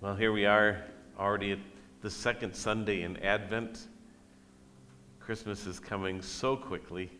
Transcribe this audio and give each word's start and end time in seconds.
Well, 0.00 0.14
here 0.14 0.30
we 0.30 0.46
are 0.46 0.84
already 1.18 1.50
at 1.50 1.58
the 2.02 2.10
second 2.10 2.54
Sunday 2.54 3.02
in 3.02 3.16
Advent. 3.16 3.88
Christmas 5.18 5.66
is 5.66 5.80
coming 5.80 6.22
so 6.22 6.56
quickly. 6.56 7.10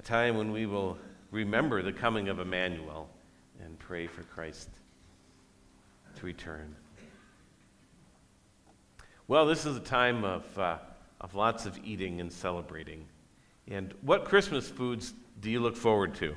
A 0.00 0.02
time 0.02 0.36
when 0.36 0.50
we 0.50 0.66
will 0.66 0.98
remember 1.30 1.80
the 1.80 1.92
coming 1.92 2.28
of 2.28 2.40
Emmanuel 2.40 3.08
and 3.62 3.78
pray 3.78 4.08
for 4.08 4.24
Christ 4.24 4.68
to 6.16 6.26
return. 6.26 6.74
Well, 9.28 9.46
this 9.46 9.64
is 9.64 9.76
a 9.76 9.80
time 9.80 10.24
of, 10.24 10.58
uh, 10.58 10.78
of 11.20 11.36
lots 11.36 11.66
of 11.66 11.78
eating 11.84 12.20
and 12.20 12.32
celebrating. 12.32 13.06
And 13.68 13.94
what 14.00 14.24
Christmas 14.24 14.68
foods 14.68 15.14
do 15.40 15.52
you 15.52 15.60
look 15.60 15.76
forward 15.76 16.16
to? 16.16 16.34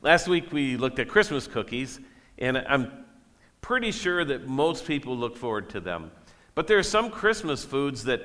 Last 0.00 0.28
week 0.28 0.52
we 0.52 0.76
looked 0.76 1.00
at 1.00 1.08
Christmas 1.08 1.48
cookies, 1.48 1.98
and 2.38 2.56
I'm 2.56 3.06
pretty 3.68 3.92
sure 3.92 4.24
that 4.24 4.48
most 4.48 4.86
people 4.86 5.14
look 5.14 5.36
forward 5.36 5.68
to 5.68 5.78
them. 5.78 6.10
But 6.54 6.68
there 6.68 6.78
are 6.78 6.82
some 6.82 7.10
Christmas 7.10 7.66
foods 7.66 8.04
that, 8.04 8.22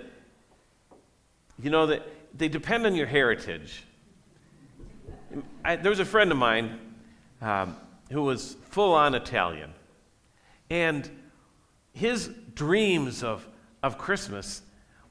you 1.61 1.69
know, 1.69 1.87
that 1.87 2.07
they 2.33 2.47
depend 2.47 2.85
on 2.85 2.95
your 2.95 3.07
heritage. 3.07 3.83
I, 5.65 5.75
there 5.75 5.89
was 5.89 5.99
a 5.99 6.05
friend 6.05 6.31
of 6.31 6.37
mine 6.37 6.79
um, 7.41 7.75
who 8.09 8.21
was 8.21 8.55
full 8.69 8.93
on 8.93 9.15
Italian, 9.15 9.73
and 10.69 11.11
his 11.91 12.29
dreams 12.55 13.21
of, 13.21 13.45
of 13.83 13.97
Christmas 13.97 14.61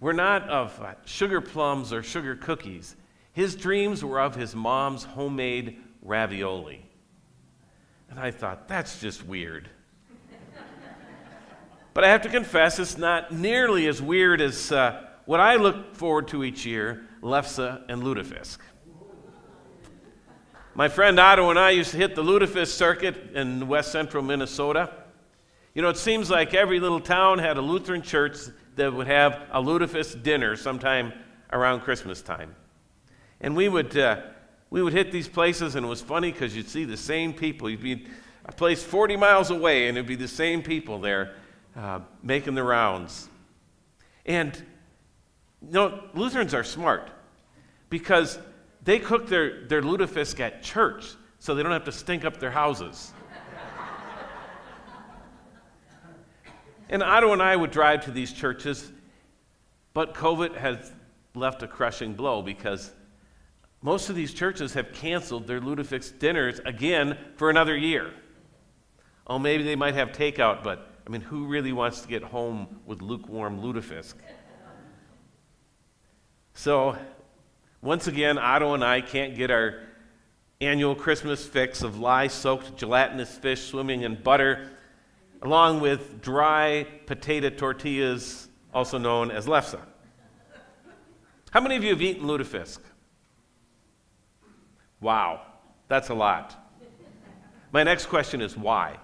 were 0.01 0.15
not 0.15 0.49
of 0.49 0.81
uh, 0.81 0.95
sugar 1.05 1.43
plums 1.43 1.93
or 1.93 2.03
sugar 2.03 2.37
cookies. 2.37 2.97
His 3.35 3.55
dreams 3.55 4.03
were 4.03 4.19
of 4.19 4.35
his 4.35 4.57
mom's 4.57 5.05
homemade 5.05 5.77
ravioli. 6.01 6.87
And 8.09 8.19
I 8.19 8.31
thought, 8.31 8.67
that's 8.67 8.99
just 8.99 9.27
weird. 9.27 9.69
But 11.95 12.05
I 12.05 12.09
have 12.09 12.23
to 12.23 12.29
confess, 12.29 12.79
it's 12.79 12.97
not 12.97 13.33
nearly 13.33 13.87
as 13.87 14.01
weird 14.01 14.41
as 14.41 14.73
uh, 14.73 15.05
what 15.27 15.41
I 15.41 15.57
look 15.57 15.95
forward 15.95 16.29
to 16.29 16.45
each 16.45 16.65
year 16.65 17.07
Lefse 17.23 17.85
and 17.89 18.03
Lutefisk. 18.03 18.59
My 20.75 20.89
friend 20.89 21.21
Otto 21.21 21.51
and 21.51 21.59
I 21.59 21.71
used 21.71 21.91
to 21.91 21.99
hit 21.99 22.15
the 22.15 22.23
Lutefisk 22.23 22.69
circuit 22.69 23.33
in 23.35 23.69
west 23.69 23.93
central 23.93 24.23
Minnesota. 24.23 24.91
You 25.75 25.83
know, 25.83 25.91
it 25.91 25.99
seems 25.99 26.31
like 26.31 26.55
every 26.55 26.81
little 26.81 27.01
town 27.01 27.39
had 27.39 27.59
a 27.59 27.61
Lutheran 27.61 28.01
church 28.03 28.39
that 28.77 28.93
would 28.93 29.07
have 29.07 29.43
a 29.51 29.61
Lutefisk 29.61 30.23
dinner 30.23 30.57
sometime 30.57 31.13
around 31.53 31.81
Christmas 31.81 32.23
time. 32.23 32.55
And 33.43 33.55
we 33.55 33.69
would, 33.69 33.97
uh, 33.99 34.23
we 34.71 34.83
would 34.83 34.95
hit 34.95 35.13
these 35.13 35.29
places, 35.29 35.75
and 35.75 35.85
it 35.85 35.89
was 35.89 36.01
funny 36.01 36.33
because 36.33 36.57
you'd 36.57 36.71
see 36.71 36.85
the 36.85 36.97
same 36.97 37.35
people. 37.35 37.69
You'd 37.69 37.83
be 37.83 38.07
a 38.47 38.53
place 38.53 38.83
40 38.83 39.17
miles 39.17 39.51
away, 39.51 39.89
and 39.89 39.99
it'd 39.99 40.09
be 40.09 40.17
the 40.17 40.27
same 40.27 40.63
people 40.63 40.99
there 40.99 41.35
uh, 41.77 42.01
making 42.23 42.55
the 42.55 42.63
rounds. 42.63 43.29
And, 44.27 44.55
you 45.63 45.73
know, 45.73 46.03
Lutherans 46.15 46.55
are 46.55 46.65
smart 46.65 47.11
because 47.91 48.39
they 48.83 48.99
cook 48.99 49.29
their, 49.29 49.67
their 49.67 49.83
lutefisk 49.83 50.41
at 50.41 50.63
church 50.63 51.15
so 51.39 51.55
they 51.55 51.63
don't 51.63 51.73
have 51.73 51.85
to 51.85 51.93
stink 51.93 52.25
up 52.25 52.39
their 52.39 52.51
houses. 52.51 53.13
and 56.89 57.03
Otto 57.03 57.33
and 57.33 57.43
I 57.43 57.57
would 57.57 57.71
drive 57.71 58.05
to 58.05 58.11
these 58.11 58.33
churches, 58.33 58.93
but 59.95 60.15
COVID 60.15 60.57
has 60.57 60.93
left 61.35 61.63
a 61.63 61.69
crushing 61.69 62.15
blow 62.15 62.43
because 62.43 62.93
most 63.83 64.09
of 64.09 64.15
these 64.15 64.33
churches 64.33 64.75
have 64.75 64.93
canceled 64.93 65.47
their 65.47 65.61
lutefisk 65.61 66.19
dinners 66.19 66.61
again 66.65 67.19
for 67.37 67.51
another 67.51 67.77
year. 67.77 68.13
Oh, 69.27 69.39
maybe 69.39 69.65
they 69.65 69.77
might 69.77 69.95
have 69.95 70.13
takeout, 70.13 70.63
but 70.63 70.92
I 71.07 71.11
mean, 71.11 71.21
who 71.21 71.47
really 71.47 71.73
wants 71.73 72.01
to 72.03 72.09
get 72.09 72.23
home 72.23 72.81
with 72.87 73.03
lukewarm 73.03 73.61
lutefisk? 73.61 74.15
So 76.55 76.97
once 77.81 78.07
again, 78.07 78.39
Otto 78.39 78.75
and 78.75 78.85
I 78.85 79.01
can't 79.01 79.35
get 79.35 79.51
our 79.51 79.81
annual 80.61 80.95
Christmas 80.95 81.45
fix 81.45 81.83
of 81.83 81.99
lye 81.99 82.29
soaked 82.29 82.77
gelatinous 82.77 83.37
fish 83.37 83.63
swimming 83.63 84.03
in 84.03 84.15
butter, 84.23 84.71
along 85.43 85.81
with 85.81 86.23
dry 86.23 86.87
potato 87.07 87.51
tortillas, 87.51 88.49
also 88.73 88.99
known 88.99 89.33
as 89.33 89.47
lefse. 89.47 89.81
How 91.51 91.61
many 91.61 91.77
of 91.77 91.83
you 91.83 91.91
have 91.91 92.01
eaten 92.01 92.25
lutefisk? 92.25 92.79
Wow, 95.01 95.43
that's 95.89 96.11
a 96.11 96.15
lot. 96.15 96.57
My 97.73 97.83
next 97.83 98.07
question 98.07 98.41
is 98.41 98.57
why? 98.57 98.99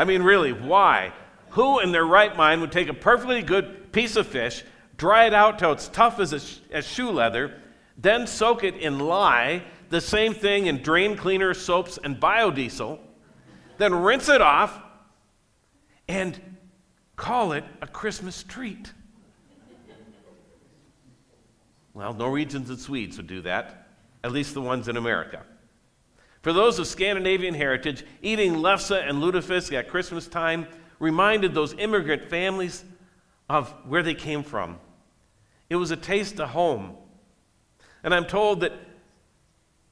I 0.00 0.04
mean, 0.04 0.22
really, 0.22 0.54
why? 0.54 1.12
Who 1.50 1.78
in 1.80 1.92
their 1.92 2.06
right 2.06 2.34
mind 2.34 2.62
would 2.62 2.72
take 2.72 2.88
a 2.88 2.94
perfectly 2.94 3.42
good 3.42 3.92
piece 3.92 4.16
of 4.16 4.26
fish, 4.26 4.64
dry 4.96 5.26
it 5.26 5.34
out 5.34 5.58
till 5.58 5.72
it's 5.72 5.88
tough 5.88 6.18
as, 6.18 6.32
a, 6.32 6.74
as 6.74 6.86
shoe 6.86 7.10
leather, 7.10 7.60
then 7.98 8.26
soak 8.26 8.64
it 8.64 8.76
in 8.76 8.98
lye, 8.98 9.62
the 9.90 10.00
same 10.00 10.32
thing 10.32 10.68
in 10.68 10.80
drain 10.80 11.18
cleaner, 11.18 11.52
soaps, 11.52 11.98
and 12.02 12.18
biodiesel, 12.18 12.98
then 13.76 13.94
rinse 13.94 14.30
it 14.30 14.40
off 14.40 14.80
and 16.08 16.40
call 17.16 17.52
it 17.52 17.64
a 17.82 17.86
Christmas 17.86 18.42
treat. 18.42 18.94
Well, 21.92 22.14
Norwegians 22.14 22.70
and 22.70 22.78
Swedes 22.78 23.18
would 23.18 23.26
do 23.26 23.42
that, 23.42 23.88
at 24.24 24.32
least 24.32 24.54
the 24.54 24.62
ones 24.62 24.88
in 24.88 24.96
America. 24.96 25.42
For 26.42 26.52
those 26.52 26.78
of 26.78 26.86
Scandinavian 26.86 27.54
heritage, 27.54 28.04
eating 28.22 28.54
lefse 28.54 29.08
and 29.08 29.22
lutefisk 29.22 29.72
at 29.72 29.88
Christmas 29.88 30.26
time 30.26 30.66
reminded 30.98 31.54
those 31.54 31.74
immigrant 31.74 32.30
families 32.30 32.84
of 33.48 33.70
where 33.86 34.02
they 34.02 34.14
came 34.14 34.42
from 34.42 34.78
it 35.70 35.76
was 35.76 35.92
a 35.92 35.96
taste 35.96 36.40
of 36.40 36.50
home. 36.50 36.96
And 38.02 38.12
I'm 38.12 38.26
told 38.26 38.60
that, 38.60 38.72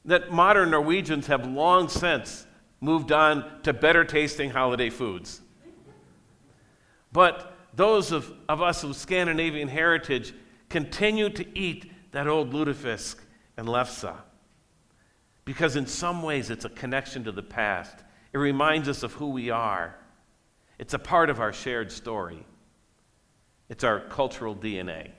that 0.04 0.32
modern 0.32 0.72
Norwegians 0.72 1.28
have 1.28 1.46
long 1.46 1.88
since 1.88 2.46
moved 2.80 3.12
on 3.12 3.62
to 3.62 3.72
better 3.72 4.04
tasting 4.04 4.50
holiday 4.50 4.90
foods. 4.90 5.40
But 7.12 7.56
those 7.74 8.12
of, 8.12 8.32
of 8.48 8.60
us 8.60 8.82
with 8.82 8.96
Scandinavian 8.96 9.68
heritage 9.68 10.34
continue 10.68 11.30
to 11.30 11.58
eat 11.58 11.90
that 12.10 12.26
old 12.26 12.52
lutefisk 12.52 13.16
and 13.56 13.68
lefse. 13.68 14.14
Because 15.48 15.76
in 15.76 15.86
some 15.86 16.22
ways 16.22 16.50
it's 16.50 16.66
a 16.66 16.68
connection 16.68 17.24
to 17.24 17.32
the 17.32 17.42
past. 17.42 17.96
It 18.34 18.36
reminds 18.36 18.86
us 18.86 19.02
of 19.02 19.14
who 19.14 19.30
we 19.30 19.48
are. 19.48 19.96
It's 20.78 20.92
a 20.92 20.98
part 20.98 21.30
of 21.30 21.40
our 21.40 21.54
shared 21.54 21.90
story. 21.90 22.44
It's 23.70 23.82
our 23.82 23.98
cultural 23.98 24.54
DNA. 24.54 25.12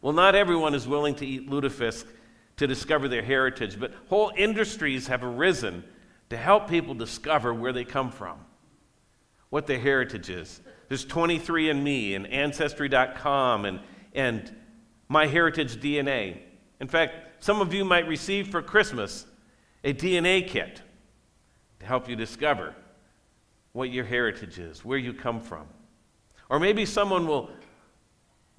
Well, 0.00 0.14
not 0.14 0.34
everyone 0.34 0.74
is 0.74 0.88
willing 0.88 1.16
to 1.16 1.26
eat 1.26 1.50
lutefisk 1.50 2.06
to 2.56 2.66
discover 2.66 3.08
their 3.08 3.20
heritage, 3.20 3.78
but 3.78 3.92
whole 4.08 4.32
industries 4.34 5.08
have 5.08 5.22
arisen 5.22 5.84
to 6.30 6.38
help 6.38 6.66
people 6.66 6.94
discover 6.94 7.52
where 7.52 7.74
they 7.74 7.84
come 7.84 8.10
from, 8.10 8.38
what 9.50 9.66
their 9.66 9.78
heritage 9.78 10.30
is. 10.30 10.62
There's 10.88 11.04
23andMe 11.04 12.16
and 12.16 12.26
Ancestry.com 12.26 13.66
and, 13.66 13.80
and 14.14 14.50
MyHeritage 15.10 15.76
DNA. 15.76 16.38
In 16.80 16.88
fact, 16.88 17.26
some 17.40 17.60
of 17.60 17.74
you 17.74 17.84
might 17.84 18.06
receive 18.06 18.48
for 18.48 18.62
Christmas 18.62 19.26
a 19.82 19.92
DNA 19.92 20.46
kit 20.46 20.82
to 21.80 21.86
help 21.86 22.08
you 22.08 22.16
discover 22.16 22.74
what 23.72 23.90
your 23.90 24.04
heritage 24.04 24.58
is, 24.58 24.84
where 24.84 24.98
you 24.98 25.12
come 25.12 25.40
from. 25.40 25.66
Or 26.48 26.58
maybe 26.58 26.84
someone 26.84 27.26
will 27.26 27.50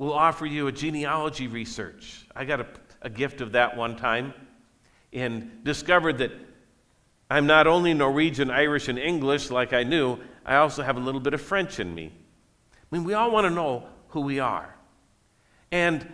will 0.02 0.14
offer 0.14 0.48
you 0.48 0.66
a 0.66 0.72
genealogy 0.72 1.48
research. 1.48 2.26
I 2.36 2.44
got 2.44 2.60
a, 2.60 2.66
a 3.04 3.10
gift 3.10 3.40
of 3.40 3.52
that 3.52 3.78
one 3.78 3.96
time 3.96 4.34
and 5.14 5.64
discovered 5.64 6.18
that 6.18 6.32
I'm 7.30 7.46
not 7.46 7.68
only 7.68 7.94
Norwegian, 7.94 8.50
Irish, 8.50 8.88
and 8.88 8.98
English 8.98 9.52
like 9.52 9.74
I 9.74 9.84
knew, 9.84 10.18
I 10.44 10.56
also 10.56 10.82
have 10.82 10.98
a 10.98 11.00
little 11.00 11.22
bit 11.22 11.36
of 11.36 11.42
French 11.42 11.80
in 11.80 11.94
me. 11.94 12.12
I 12.74 12.96
mean, 12.96 13.04
we 13.04 13.14
all 13.14 13.30
want 13.30 13.46
to 13.46 13.52
know 13.52 13.86
who 14.10 14.22
we 14.22 14.40
are. 14.40 14.76
And 15.72 16.12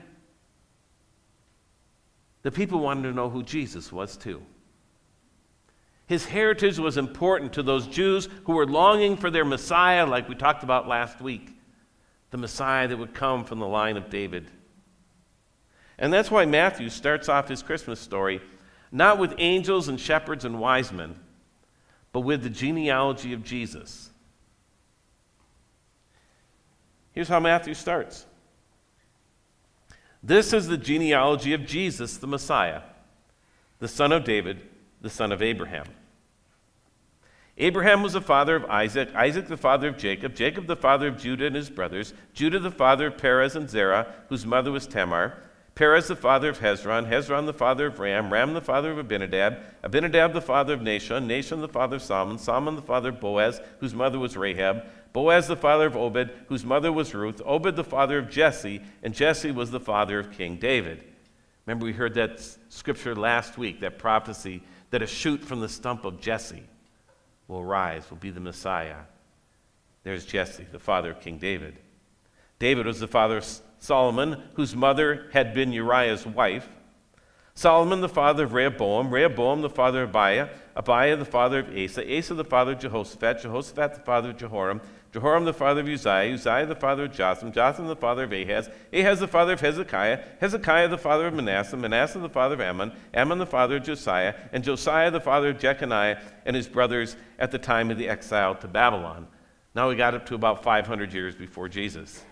the 2.47 2.51
people 2.51 2.79
wanted 2.79 3.01
to 3.01 3.13
know 3.13 3.29
who 3.29 3.43
Jesus 3.43 3.91
was 3.91 4.15
too. 4.15 4.41
His 6.05 6.25
heritage 6.25 6.79
was 6.79 6.95
important 6.95 7.51
to 7.51 7.61
those 7.61 7.87
Jews 7.87 8.29
who 8.45 8.53
were 8.53 8.65
longing 8.65 9.17
for 9.17 9.29
their 9.29 9.43
Messiah, 9.43 10.05
like 10.05 10.29
we 10.29 10.35
talked 10.35 10.63
about 10.63 10.87
last 10.87 11.19
week 11.19 11.49
the 12.31 12.37
Messiah 12.37 12.87
that 12.87 12.95
would 12.95 13.13
come 13.13 13.43
from 13.43 13.59
the 13.59 13.67
line 13.67 13.97
of 13.97 14.09
David. 14.09 14.49
And 15.99 16.13
that's 16.13 16.31
why 16.31 16.45
Matthew 16.45 16.87
starts 16.87 17.27
off 17.27 17.49
his 17.49 17.61
Christmas 17.61 17.99
story 17.99 18.39
not 18.93 19.19
with 19.19 19.35
angels 19.39 19.89
and 19.89 19.99
shepherds 19.99 20.45
and 20.45 20.57
wise 20.57 20.93
men, 20.93 21.19
but 22.13 22.21
with 22.21 22.43
the 22.43 22.49
genealogy 22.49 23.33
of 23.33 23.43
Jesus. 23.43 24.09
Here's 27.11 27.27
how 27.27 27.41
Matthew 27.41 27.73
starts 27.73 28.25
This 30.23 30.53
is 30.53 30.67
the 30.67 30.77
genealogy 30.77 31.53
of 31.53 31.65
Jesus, 31.65 32.17
the 32.17 32.27
Messiah, 32.27 32.81
the 33.79 33.87
son 33.87 34.11
of 34.11 34.23
David, 34.23 34.61
the 35.01 35.09
son 35.09 35.31
of 35.31 35.41
Abraham. 35.41 35.85
Abraham 37.59 38.03
was 38.03 38.13
the 38.13 38.21
father 38.21 38.55
of 38.55 38.65
Isaac, 38.65 39.09
Isaac 39.15 39.47
the 39.47 39.57
father 39.57 39.87
of 39.87 39.97
Jacob, 39.97 40.35
Jacob 40.35 40.67
the 40.67 40.75
father 40.75 41.07
of 41.07 41.17
Judah 41.17 41.47
and 41.47 41.55
his 41.55 41.69
brothers, 41.69 42.13
Judah 42.33 42.59
the 42.59 42.71
father 42.71 43.07
of 43.07 43.17
Perez 43.17 43.55
and 43.55 43.69
Zerah, 43.69 44.13
whose 44.29 44.45
mother 44.45 44.71
was 44.71 44.85
Tamar, 44.85 45.33
Perez 45.73 46.07
the 46.07 46.15
father 46.15 46.49
of 46.49 46.59
Hezron, 46.59 47.07
Hezron 47.07 47.45
the 47.45 47.53
father 47.53 47.85
of 47.85 47.99
Ram, 47.99 48.33
Ram 48.33 48.53
the 48.55 48.61
father 48.61 48.91
of 48.91 48.97
Abinadab, 48.97 49.59
Abinadab 49.83 50.33
the 50.33 50.41
father 50.41 50.73
of 50.73 50.81
Nahshon, 50.81 51.27
Nahshon 51.27 51.61
the 51.61 51.67
father 51.67 51.97
of 51.97 52.01
Salmon, 52.01 52.39
Salmon 52.39 52.75
the 52.75 52.81
father 52.81 53.09
of 53.09 53.19
Boaz, 53.19 53.61
whose 53.79 53.93
mother 53.93 54.17
was 54.17 54.35
Rahab, 54.35 54.85
Boaz 55.13 55.47
the 55.47 55.55
father 55.55 55.87
of 55.87 55.95
Obed, 55.95 56.31
whose 56.47 56.65
mother 56.65 56.91
was 56.91 57.13
Ruth, 57.13 57.41
Obed 57.45 57.75
the 57.75 57.83
father 57.83 58.17
of 58.17 58.29
Jesse, 58.29 58.81
and 59.03 59.13
Jesse 59.13 59.51
was 59.51 59.71
the 59.71 59.79
father 59.79 60.19
of 60.19 60.31
King 60.31 60.57
David. 60.57 61.03
Remember, 61.65 61.85
we 61.85 61.93
heard 61.93 62.13
that 62.13 62.39
scripture 62.69 63.15
last 63.15 63.57
week, 63.57 63.81
that 63.81 63.99
prophecy 63.99 64.63
that 64.89 65.01
a 65.01 65.07
shoot 65.07 65.43
from 65.43 65.59
the 65.59 65.69
stump 65.69 66.05
of 66.05 66.21
Jesse 66.21 66.63
will 67.47 67.63
rise, 67.63 68.09
will 68.09 68.17
be 68.17 68.29
the 68.29 68.39
Messiah. 68.39 69.01
There's 70.03 70.25
Jesse, 70.25 70.65
the 70.71 70.79
father 70.79 71.11
of 71.11 71.19
King 71.19 71.37
David. 71.37 71.77
David 72.59 72.85
was 72.85 72.99
the 72.99 73.07
father 73.07 73.37
of 73.37 73.61
Solomon, 73.79 74.41
whose 74.53 74.75
mother 74.75 75.27
had 75.33 75.53
been 75.53 75.73
Uriah's 75.73 76.25
wife. 76.25 76.67
Solomon, 77.57 78.01
the 78.01 78.07
father 78.07 78.43
of 78.43 78.53
Rehoboam, 78.53 79.09
Rehoboam, 79.09 79.61
the 79.63 79.69
father 79.71 80.03
of 80.03 80.09
Abiah, 80.09 80.49
Abiah, 80.75 81.15
the 81.15 81.25
father 81.25 81.61
of 81.61 81.75
Asa, 81.75 82.17
Asa, 82.17 82.35
the 82.35 82.45
father 82.45 82.73
of 82.73 82.79
Jehoshaphat, 82.79 83.41
Jehoshaphat, 83.41 83.95
the 83.95 84.01
father 84.01 84.29
of 84.29 84.37
Jehoram, 84.37 84.79
Jehoram, 85.11 85.43
the 85.43 85.55
father 85.55 85.81
of 85.81 85.87
Uzziah, 85.87 86.35
Uzziah, 86.35 86.67
the 86.67 86.75
father 86.75 87.05
of 87.05 87.13
Jotham, 87.13 87.51
Jotham, 87.51 87.87
the 87.87 87.95
father 87.95 88.25
of 88.25 88.31
Ahaz, 88.31 88.69
Ahaz, 88.93 89.19
the 89.19 89.27
father 89.27 89.53
of 89.53 89.61
Hezekiah, 89.61 90.23
Hezekiah, 90.39 90.87
the 90.87 90.99
father 90.99 91.25
of 91.25 91.33
Manasseh, 91.33 91.75
Manasseh, 91.77 92.19
the 92.19 92.29
father 92.29 92.53
of 92.53 92.61
Amon, 92.61 92.91
Amon, 93.15 93.39
the 93.39 93.45
father 93.47 93.77
of 93.77 93.83
Josiah, 93.83 94.35
and 94.53 94.63
Josiah, 94.63 95.09
the 95.09 95.19
father 95.19 95.49
of 95.49 95.57
Jeconiah 95.57 96.21
and 96.45 96.55
his 96.55 96.67
brothers 96.67 97.15
at 97.39 97.49
the 97.49 97.57
time 97.57 97.89
of 97.89 97.97
the 97.97 98.07
exile 98.07 98.53
to 98.53 98.67
Babylon. 98.67 99.25
Now 99.73 99.89
we 99.89 99.95
got 99.95 100.13
up 100.13 100.27
to 100.27 100.35
about 100.35 100.61
500 100.61 101.11
years 101.11 101.33
before 101.33 101.69
Jesus. 101.69 102.23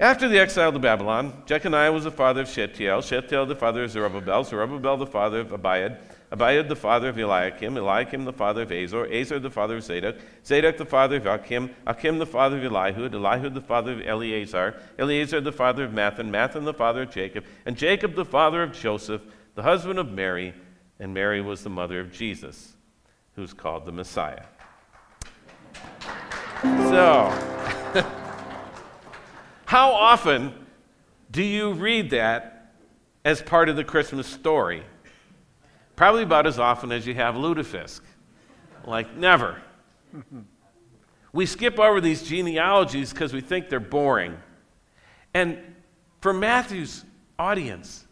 After 0.00 0.28
the 0.28 0.40
exile 0.40 0.72
to 0.72 0.80
Babylon, 0.80 1.44
Jeconiah 1.46 1.92
was 1.92 2.02
the 2.02 2.10
father 2.10 2.40
of 2.40 2.48
Shealtiel, 2.48 3.00
Shealtiel 3.00 3.46
the 3.46 3.54
father 3.54 3.84
of 3.84 3.92
Zerubbabel, 3.92 4.42
Zerubbabel 4.42 4.96
the 4.96 5.06
father 5.06 5.38
of 5.38 5.52
Abiad, 5.52 5.98
Abiad 6.32 6.68
the 6.68 6.74
father 6.74 7.10
of 7.10 7.16
Eliakim, 7.16 7.76
Eliakim 7.76 8.24
the 8.24 8.32
father 8.32 8.62
of 8.62 8.72
Azor, 8.72 9.06
Azor 9.06 9.38
the 9.38 9.50
father 9.50 9.76
of 9.76 9.84
Zadok, 9.84 10.16
Zadok 10.44 10.78
the 10.78 10.84
father 10.84 11.18
of 11.18 11.26
Achim, 11.26 11.70
Achim 11.86 12.18
the 12.18 12.26
father 12.26 12.58
of 12.58 12.72
Elihud, 12.72 13.12
Elihud 13.12 13.54
the 13.54 13.60
father 13.60 13.92
of 13.92 14.00
Eleazar, 14.04 14.74
Eleazar 14.98 15.40
the 15.40 15.52
father 15.52 15.84
of 15.84 15.92
Matthan, 15.92 16.28
Matthan 16.28 16.64
the 16.64 16.74
father 16.74 17.02
of 17.02 17.10
Jacob, 17.12 17.44
and 17.64 17.76
Jacob 17.76 18.16
the 18.16 18.24
father 18.24 18.64
of 18.64 18.72
Joseph, 18.72 19.22
the 19.54 19.62
husband 19.62 20.00
of 20.00 20.10
Mary, 20.10 20.54
and 20.98 21.14
Mary 21.14 21.40
was 21.40 21.62
the 21.62 21.70
mother 21.70 22.00
of 22.00 22.12
Jesus, 22.12 22.74
who's 23.36 23.52
called 23.52 23.86
the 23.86 23.92
Messiah. 23.92 24.42
So, 26.62 27.30
how 29.66 29.92
often 29.92 30.52
do 31.30 31.42
you 31.42 31.72
read 31.72 32.10
that 32.10 32.72
as 33.24 33.40
part 33.42 33.68
of 33.68 33.76
the 33.76 33.84
Christmas 33.84 34.26
story? 34.26 34.82
Probably 35.96 36.22
about 36.22 36.46
as 36.46 36.58
often 36.58 36.92
as 36.92 37.06
you 37.06 37.14
have 37.14 37.34
lutefisk. 37.34 38.00
Like, 38.84 39.16
never. 39.16 39.60
we 41.32 41.46
skip 41.46 41.78
over 41.78 42.00
these 42.00 42.22
genealogies 42.22 43.12
because 43.12 43.32
we 43.32 43.40
think 43.40 43.68
they're 43.68 43.80
boring. 43.80 44.36
And 45.32 45.58
for 46.20 46.32
Matthew's 46.32 47.04
audience, 47.38 48.06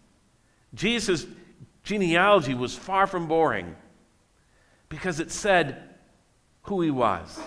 Jesus' 0.75 1.27
genealogy 1.83 2.55
was 2.55 2.77
far 2.77 3.07
from 3.07 3.27
boring 3.27 3.77
because 4.89 5.21
it 5.21 5.31
said 5.31 5.91
who 6.63 6.81
he 6.81 6.91
was, 6.91 7.41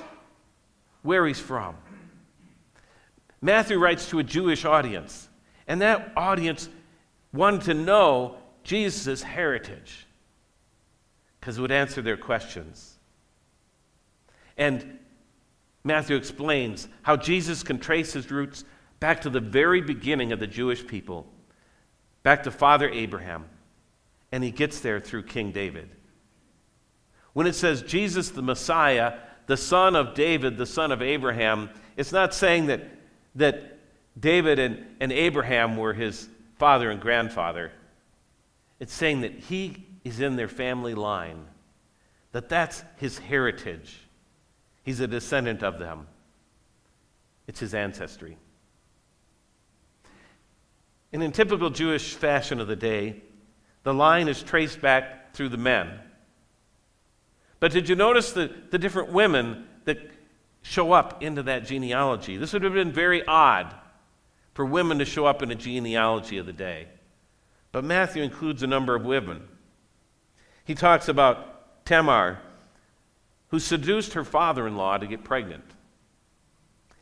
where 1.02 1.26
he's 1.26 1.40
from. 1.40 1.76
Matthew 3.46 3.78
writes 3.78 4.10
to 4.10 4.18
a 4.18 4.24
Jewish 4.24 4.66
audience, 4.66 5.30
and 5.68 5.80
that 5.84 6.12
audience 6.18 6.68
wanted 7.32 7.62
to 7.62 7.74
know 7.76 8.38
Jesus' 8.64 9.22
heritage 9.22 10.08
because 11.40 11.60
it 11.60 11.62
would 11.62 11.72
answer 11.72 12.02
their 12.02 12.18
questions. 12.18 12.98
And 14.58 14.98
Matthew 15.84 16.16
explains 16.16 16.88
how 17.04 17.18
Jesus 17.18 17.62
can 17.62 17.78
trace 17.78 18.14
his 18.14 18.32
roots 18.32 18.66
back 19.00 19.22
to 19.22 19.30
the 19.30 19.42
very 19.42 19.80
beginning 19.80 20.32
of 20.32 20.40
the 20.40 20.48
Jewish 20.48 20.88
people, 20.88 21.28
back 22.24 22.42
to 22.44 22.52
Father 22.52 22.90
Abraham, 22.90 23.46
and 24.32 24.44
he 24.44 24.50
gets 24.50 24.80
there 24.80 25.00
through 25.00 25.22
King 25.22 25.52
David. 25.52 25.92
When 27.34 27.46
it 27.46 27.54
says 27.54 27.84
Jesus 27.84 28.32
the 28.32 28.42
Messiah, 28.42 29.20
the 29.46 29.58
son 29.58 29.96
of 29.96 30.16
David, 30.16 30.58
the 30.58 30.66
son 30.66 30.92
of 30.92 31.04
Abraham, 31.04 31.70
it's 31.96 32.12
not 32.12 32.34
saying 32.34 32.66
that, 32.68 32.82
that 33.36 33.80
David 34.20 34.60
and, 34.60 34.86
and 35.00 35.12
Abraham 35.12 35.78
were 35.78 35.94
his 35.94 36.28
father 36.58 36.90
and 36.90 37.02
grandfather. 37.02 37.72
It's 38.80 38.94
saying 38.94 39.22
that 39.22 39.34
he 39.34 39.86
is 40.04 40.20
in 40.20 40.36
their 40.36 40.48
family 40.48 40.94
line, 40.94 41.46
that 42.32 42.50
that's 42.50 42.84
his 42.98 43.18
heritage. 43.18 44.00
He's 44.84 45.00
a 45.00 45.08
descendant 45.08 45.64
of 45.64 45.80
them, 45.80 46.08
it's 47.48 47.60
his 47.60 47.74
ancestry. 47.74 48.38
And 51.12 51.24
in 51.24 51.32
typical 51.32 51.70
Jewish 51.70 52.14
fashion 52.14 52.60
of 52.60 52.68
the 52.68 52.76
day, 52.76 53.22
the 53.84 53.94
line 53.94 54.28
is 54.28 54.44
traced 54.44 54.82
back 54.82 55.34
through 55.34 55.50
the 55.50 55.58
men. 55.58 56.00
But 57.62 57.72
did 57.72 57.88
you 57.88 57.96
notice 57.96 58.34
the, 58.34 58.52
the 58.70 58.78
different 58.78 59.14
women 59.14 59.66
that 59.86 60.15
show 60.66 60.94
up 60.94 61.22
into 61.22 61.44
that 61.44 61.66
genealogy? 61.66 62.38
This 62.38 62.52
would 62.52 62.64
have 62.64 62.74
been 62.74 62.92
very 62.92 63.24
odd 63.26 63.74
for 64.56 64.66
women 64.66 64.98
to 64.98 65.06
show 65.06 65.28
up 65.28 65.44
in 65.44 65.52
a 65.52 65.56
genealogy 65.56 66.40
of 66.40 66.48
the 66.48 66.54
day. 66.54 66.88
But 67.72 67.84
Matthew 67.84 68.24
includes 68.24 68.64
a 68.64 68.68
number 68.68 68.96
of 68.96 69.06
women. 69.06 69.48
He 70.64 70.74
talks 70.74 71.08
about 71.08 71.86
Tamar, 71.86 72.40
who 73.50 73.60
seduced 73.60 74.14
her 74.14 74.24
father 74.24 74.66
in 74.66 74.76
law 74.76 74.98
to 74.98 75.06
get 75.06 75.24
pregnant. 75.24 75.66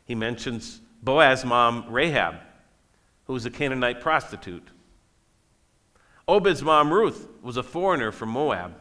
He 0.04 0.14
mentions 0.14 0.82
Boaz's 1.02 1.46
mom, 1.46 1.86
Rahab, 1.88 2.34
who 3.26 3.32
was 3.32 3.46
a 3.46 3.50
Canaanite 3.50 4.02
prostitute. 4.02 4.68
Obed's 6.28 6.62
mom, 6.62 6.92
Ruth, 6.92 7.28
was 7.42 7.56
a 7.56 7.62
foreigner 7.62 8.12
from 8.12 8.28
Moab. 8.28 8.74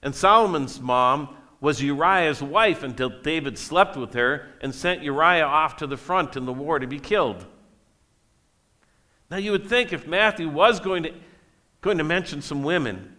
And 0.00 0.14
Solomon's 0.14 0.80
mom 0.80 1.36
was 1.60 1.82
Uriah's 1.82 2.42
wife 2.42 2.82
until 2.82 3.10
David 3.10 3.58
slept 3.58 3.96
with 3.96 4.14
her 4.14 4.48
and 4.60 4.74
sent 4.74 5.02
Uriah 5.02 5.44
off 5.44 5.76
to 5.76 5.86
the 5.86 5.96
front 5.96 6.36
in 6.36 6.46
the 6.46 6.52
war 6.52 6.78
to 6.78 6.86
be 6.86 6.98
killed. 6.98 7.44
Now, 9.30 9.36
you 9.36 9.52
would 9.52 9.68
think 9.68 9.92
if 9.92 10.06
Matthew 10.06 10.48
was 10.48 10.80
going 10.80 11.04
to, 11.04 11.12
going 11.82 11.98
to 11.98 12.04
mention 12.04 12.42
some 12.42 12.62
women, 12.62 13.14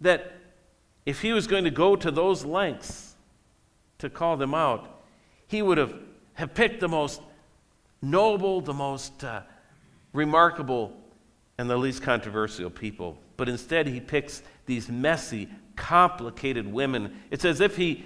that 0.00 0.32
if 1.06 1.22
he 1.22 1.32
was 1.32 1.46
going 1.46 1.64
to 1.64 1.70
go 1.70 1.96
to 1.96 2.10
those 2.10 2.44
lengths 2.44 3.14
to 3.98 4.10
call 4.10 4.36
them 4.36 4.54
out, 4.54 5.00
he 5.46 5.62
would 5.62 5.78
have, 5.78 5.94
have 6.34 6.54
picked 6.54 6.80
the 6.80 6.88
most 6.88 7.22
noble, 8.02 8.60
the 8.60 8.74
most 8.74 9.24
uh, 9.24 9.42
remarkable, 10.12 10.92
and 11.58 11.70
the 11.70 11.76
least 11.76 12.02
controversial 12.02 12.68
people. 12.68 13.16
But 13.36 13.48
instead, 13.48 13.86
he 13.86 14.00
picks 14.00 14.42
these 14.66 14.88
messy, 14.88 15.48
complicated 15.76 16.70
women. 16.70 17.20
It's 17.30 17.44
as 17.44 17.60
if 17.60 17.76
he, 17.76 18.04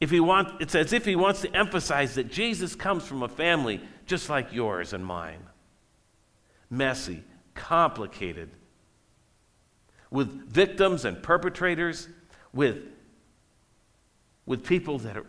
if 0.00 0.10
he 0.10 0.20
want, 0.20 0.60
it's 0.60 0.74
as 0.74 0.92
if 0.92 1.04
he 1.04 1.16
wants 1.16 1.40
to 1.42 1.56
emphasize 1.56 2.16
that 2.16 2.30
Jesus 2.30 2.74
comes 2.74 3.06
from 3.06 3.22
a 3.22 3.28
family 3.28 3.80
just 4.06 4.28
like 4.28 4.52
yours 4.52 4.92
and 4.92 5.04
mine. 5.04 5.40
Messy, 6.68 7.22
complicated, 7.54 8.50
with 10.10 10.50
victims 10.50 11.04
and 11.04 11.22
perpetrators, 11.22 12.08
with, 12.52 12.78
with 14.46 14.64
people 14.64 14.98
that 14.98 15.16
are, 15.16 15.26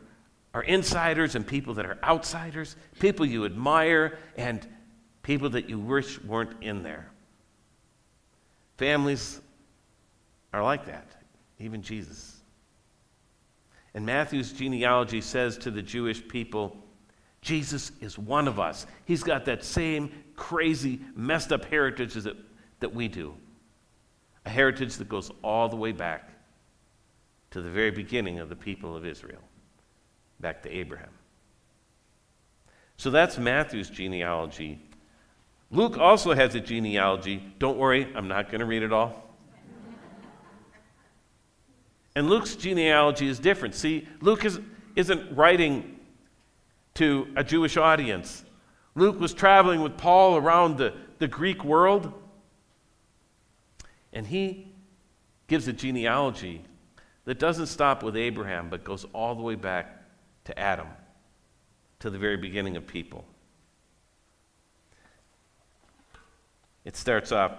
are 0.54 0.64
insiders 0.64 1.36
and 1.36 1.46
people 1.46 1.76
that 1.76 1.86
are 1.86 1.98
outsiders, 2.04 2.76
people 3.00 3.26
you 3.26 3.46
admire 3.46 4.18
and 4.36 4.68
people 5.24 5.50
that 5.52 5.70
you 5.70 5.78
wish 5.78 6.20
weren't 6.24 6.62
in 6.62 6.84
there. 6.84 7.12
Families 8.78 9.40
are 10.54 10.64
like 10.64 10.86
that, 10.88 11.06
even 11.62 11.82
Jesus. 11.82 12.42
And 13.94 14.06
Matthew's 14.06 14.52
genealogy 14.52 15.22
says 15.22 15.58
to 15.60 15.72
the 15.72 15.82
Jewish 15.82 16.26
people, 16.28 16.78
Jesus 17.42 17.92
is 18.02 18.18
one 18.18 18.48
of 18.48 18.60
us. 18.60 18.86
He's 19.06 19.24
got 19.24 19.46
that 19.46 19.64
same 19.64 20.12
crazy, 20.36 21.00
messed 21.16 21.52
up 21.52 21.66
heritage 21.66 22.14
that, 22.14 22.38
that 22.80 22.94
we 22.94 23.08
do 23.08 23.36
a 24.46 24.50
heritage 24.50 24.96
that 24.96 25.08
goes 25.08 25.30
all 25.44 25.70
the 25.70 25.76
way 25.76 25.92
back 25.92 26.30
to 27.52 27.62
the 27.62 27.70
very 27.70 27.92
beginning 27.92 28.40
of 28.40 28.50
the 28.50 28.56
people 28.56 28.96
of 28.96 29.06
Israel, 29.06 29.42
back 30.40 30.64
to 30.64 30.70
Abraham. 30.70 31.12
So 32.98 33.12
that's 33.12 33.38
Matthew's 33.38 33.90
genealogy. 33.90 34.80
Luke 35.70 35.98
also 35.98 36.34
has 36.34 36.56
a 36.56 36.60
genealogy. 36.60 37.44
Don't 37.60 37.78
worry, 37.78 38.12
I'm 38.16 38.28
not 38.28 38.48
going 38.48 38.60
to 38.60 38.66
read 38.66 38.84
it 38.84 38.92
all. 38.92 39.31
And 42.16 42.30
Luke's 42.30 42.56
genealogy 42.56 43.28
is 43.28 43.40
different. 43.40 43.76
See, 43.76 44.08
Luke 44.20 44.46
is, 44.46 44.60
isn't 44.96 45.36
writing 45.36 46.00
to 46.96 47.28
a 47.36 47.44
Jewish 47.44 47.78
audience. 47.78 48.44
Luke 48.96 49.20
was 49.20 49.34
traveling 49.34 49.82
with 49.82 49.98
Paul 49.98 50.36
around 50.36 50.78
the, 50.78 50.94
the 51.20 51.28
Greek 51.28 51.64
world, 51.64 52.12
and 54.12 54.28
he 54.28 54.68
gives 55.48 55.68
a 55.68 55.74
genealogy 55.74 56.62
that 57.24 57.40
doesn't 57.40 57.68
stop 57.68 58.04
with 58.04 58.18
Abraham, 58.18 58.70
but 58.70 58.84
goes 58.84 59.06
all 59.14 59.36
the 59.36 59.42
way 59.42 59.56
back 59.56 60.04
to 60.46 60.60
Adam, 60.60 60.88
to 62.00 62.10
the 62.10 62.18
very 62.18 62.38
beginning 62.38 62.76
of 62.76 62.86
people. 62.86 63.24
It 66.84 66.98
starts 66.98 67.32
off 67.32 67.54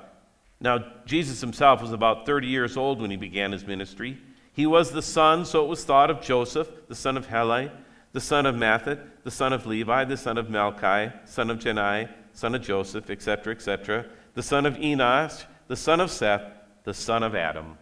now, 0.62 0.78
Jesus 1.06 1.40
himself 1.40 1.82
was 1.82 1.90
about 1.90 2.24
30 2.24 2.46
years 2.46 2.76
old 2.76 3.00
when 3.00 3.10
he 3.10 3.16
began 3.16 3.50
his 3.50 3.66
ministry. 3.66 4.16
He 4.52 4.66
was 4.66 4.90
the 4.90 5.02
son, 5.02 5.44
so 5.44 5.64
it 5.64 5.68
was 5.68 5.84
thought, 5.84 6.10
of 6.10 6.20
Joseph, 6.20 6.68
the 6.88 6.94
son 6.94 7.16
of 7.16 7.26
Heli, 7.26 7.70
the 8.12 8.20
son 8.20 8.44
of 8.44 8.54
Matthat, 8.54 9.00
the 9.24 9.30
son 9.30 9.52
of 9.52 9.66
Levi, 9.66 10.04
the 10.04 10.16
son 10.16 10.36
of 10.36 10.48
Melchi, 10.48 11.12
son 11.26 11.50
of 11.50 11.58
Jannai, 11.58 12.08
son 12.34 12.54
of 12.54 12.62
Joseph, 12.62 13.08
etc., 13.08 13.54
etc., 13.54 14.06
the 14.34 14.42
son 14.42 14.66
of 14.66 14.78
Enos, 14.78 15.46
the 15.68 15.76
son 15.76 16.00
of 16.00 16.10
Seth, 16.10 16.42
the 16.84 16.92
son 16.92 17.22
of 17.22 17.34
Adam, 17.34 17.78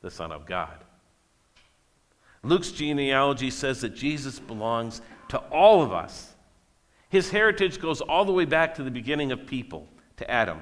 the 0.00 0.10
son 0.10 0.32
of 0.32 0.46
God. 0.46 0.84
Luke's 2.42 2.72
genealogy 2.72 3.50
says 3.50 3.80
that 3.82 3.94
Jesus 3.94 4.40
belongs 4.40 5.00
to 5.28 5.38
all 5.38 5.82
of 5.82 5.92
us. 5.92 6.34
His 7.08 7.30
heritage 7.30 7.80
goes 7.80 8.00
all 8.00 8.24
the 8.24 8.32
way 8.32 8.44
back 8.44 8.74
to 8.74 8.82
the 8.82 8.90
beginning 8.90 9.30
of 9.30 9.46
people, 9.46 9.88
to 10.16 10.28
Adam. 10.28 10.60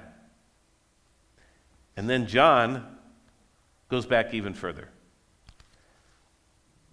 And 1.96 2.08
then 2.08 2.26
John 2.26 2.96
goes 3.88 4.04
back 4.04 4.34
even 4.34 4.52
further. 4.52 4.88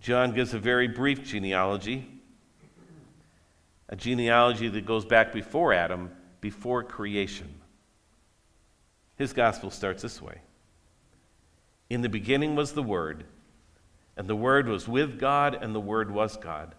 John 0.07 0.31
gives 0.31 0.53
a 0.53 0.57
very 0.57 0.87
brief 0.87 1.25
genealogy, 1.25 2.07
a 3.89 3.95
genealogy 3.97 4.69
that 4.69 4.85
goes 4.85 5.03
back 5.03 5.33
before 5.33 5.73
Adam, 5.73 6.11
before 6.39 6.81
creation. 6.81 7.53
His 9.17 9.33
gospel 9.33 9.69
starts 9.69 10.03
this 10.03 10.21
way 10.21 10.39
In 11.89 12.03
the 12.03 12.07
beginning 12.07 12.55
was 12.55 12.71
the 12.71 12.81
Word, 12.81 13.25
and 14.15 14.29
the 14.29 14.35
Word 14.37 14.69
was 14.69 14.87
with 14.87 15.19
God, 15.19 15.57
and 15.61 15.75
the 15.75 15.81
Word 15.81 16.09
was 16.09 16.37
God. 16.37 16.73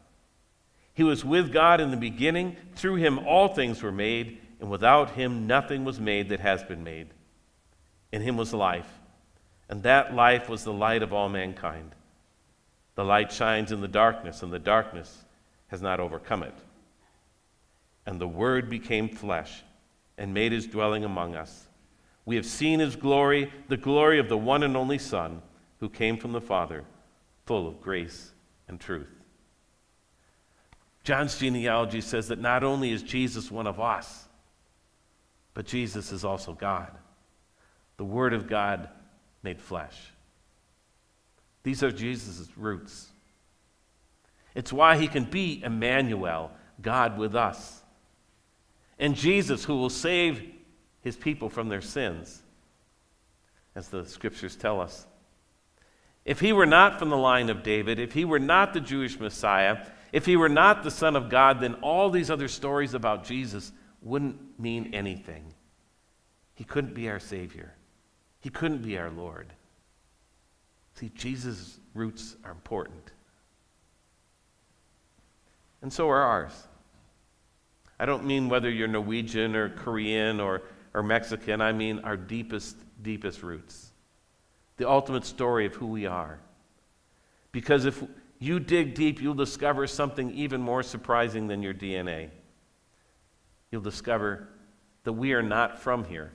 He 0.95 1.03
was 1.03 1.23
with 1.23 1.53
God 1.53 1.83
in 1.83 1.91
the 1.91 1.99
beginning. 1.99 2.57
Through 2.77 2.95
him 2.95 3.19
all 3.19 3.49
things 3.49 3.83
were 3.83 3.93
made, 3.93 4.41
and 4.59 4.71
without 4.71 5.11
him 5.11 5.47
nothing 5.47 5.85
was 5.85 6.01
made 6.01 6.31
that 6.31 6.41
has 6.41 6.63
been 6.63 6.83
made. 6.83 7.09
In 8.11 8.23
him 8.23 8.39
was 8.39 8.55
life, 8.55 8.91
and 9.69 9.83
that 9.83 10.15
life 10.15 10.49
was 10.49 10.65
the 10.65 10.73
light 10.73 11.03
of 11.03 11.13
all 11.13 11.29
mankind. 11.29 11.95
The 12.99 13.05
light 13.05 13.31
shines 13.31 13.71
in 13.71 13.81
the 13.81 13.87
darkness, 13.87 14.43
and 14.43 14.53
the 14.53 14.59
darkness 14.59 15.23
has 15.69 15.81
not 15.81 16.01
overcome 16.01 16.43
it. 16.43 16.55
And 18.05 18.21
the 18.21 18.27
Word 18.27 18.69
became 18.69 19.09
flesh 19.09 19.63
and 20.17 20.35
made 20.35 20.51
his 20.51 20.67
dwelling 20.67 21.05
among 21.05 21.37
us. 21.37 21.69
We 22.25 22.35
have 22.35 22.45
seen 22.45 22.81
his 22.81 22.97
glory, 22.97 23.53
the 23.69 23.77
glory 23.77 24.19
of 24.19 24.29
the 24.29 24.37
one 24.37 24.65
and 24.65 24.77
only 24.77 24.99
Son, 24.99 25.43
who 25.79 25.89
came 25.89 26.17
from 26.17 26.33
the 26.33 26.41
Father, 26.41 26.83
full 27.47 27.69
of 27.69 27.81
grace 27.81 28.33
and 28.67 28.81
truth. 28.81 29.23
John's 31.05 31.39
genealogy 31.39 32.01
says 32.01 32.27
that 32.27 32.41
not 32.41 32.65
only 32.65 32.91
is 32.91 33.05
Jesus 33.05 33.49
one 33.49 33.69
of 33.69 33.79
us, 33.79 34.27
but 35.55 35.67
Jesus 35.67 36.11
is 36.11 36.25
also 36.25 36.53
God, 36.53 36.91
the 37.97 38.05
Word 38.05 38.35
of 38.35 38.49
God 38.49 38.89
made 39.45 39.61
flesh. 39.61 39.95
These 41.69 41.83
are 41.83 41.93
Jesus' 41.93 42.49
roots. 42.57 43.09
It's 44.55 44.73
why 44.73 44.97
he 44.97 45.07
can 45.07 45.25
be 45.25 45.63
Emmanuel, 45.63 46.51
God 46.81 47.19
with 47.19 47.37
us. 47.37 47.83
And 48.99 49.15
Jesus, 49.15 49.65
who 49.65 49.77
will 49.77 49.91
save 49.91 50.51
his 51.03 51.15
people 51.15 51.51
from 51.51 51.69
their 51.69 51.83
sins, 51.83 52.41
as 53.75 53.91
the 53.91 54.07
scriptures 54.07 54.57
tell 54.57 54.81
us. 54.81 55.07
If 56.25 56.41
he 56.41 56.55
were 56.55 56.65
not 56.65 56.99
from 56.99 57.11
the 57.11 57.19
line 57.19 57.51
of 57.51 57.63
David, 57.63 57.99
if 57.99 58.15
he 58.15 58.25
were 58.25 58.39
not 58.39 58.73
the 58.73 58.81
Jewish 58.81 59.21
Messiah, 59.21 59.85
if 60.11 60.25
he 60.25 60.37
were 60.37 60.49
not 60.49 60.83
the 60.83 60.91
Son 60.91 61.17
of 61.17 61.29
God, 61.29 61.61
then 61.61 61.75
all 61.83 62.09
these 62.09 62.31
other 62.31 62.49
stories 62.49 62.95
about 62.95 63.25
Jesus 63.25 63.73
wouldn't 64.01 64.59
mean 64.59 64.95
anything. 64.95 65.53
He 66.55 66.65
couldn't 66.65 66.95
be 66.95 67.11
our 67.11 67.21
Savior, 67.21 67.75
he 68.41 68.49
couldn't 68.49 68.81
be 68.81 68.97
our 68.97 69.11
Lord. 69.11 69.53
See, 70.99 71.13
Jesus' 71.15 71.79
roots 71.95 72.35
are 72.45 72.51
important. 72.51 73.13
And 75.81 75.93
so 75.93 76.09
are 76.11 76.21
ours. 76.21 76.67
I 78.01 78.07
don't 78.07 78.25
mean 78.25 78.49
whether 78.49 78.69
you're 78.69 78.89
Norwegian 78.89 79.55
or 79.55 79.69
Korean 79.69 80.41
or, 80.41 80.63
or 80.95 81.05
Mexican, 81.05 81.61
I 81.61 81.71
mean 81.71 82.01
our 82.01 82.17
deepest, 82.17 82.77
deepest 83.01 83.45
roots. 83.45 83.93
The 84.77 84.89
ultimate 84.89 85.25
story 85.25 85.67
of 85.67 85.75
who 85.77 85.87
we 85.87 86.07
are. 86.07 86.41
Because 87.53 87.85
if 87.85 88.03
you 88.41 88.59
dig 88.59 88.95
deep, 88.95 89.23
you'll 89.23 89.35
discover 89.35 89.87
something 89.87 90.33
even 90.33 90.61
more 90.61 90.83
surprising 90.83 91.47
than 91.47 91.63
your 91.63 91.75
DNA. 91.75 92.31
You'll 93.71 93.83
discover 93.83 94.49
that 95.05 95.13
we 95.13 95.33
are 95.33 95.43
not 95.43 95.81
from 95.81 96.05
here, 96.05 96.33